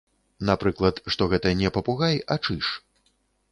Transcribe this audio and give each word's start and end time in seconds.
Напрыклад, 0.49 1.01
што 1.17 1.27
гэта 1.35 1.53
не 1.61 1.73
папугай, 1.77 2.19
а 2.33 2.41
чыж. 2.45 2.65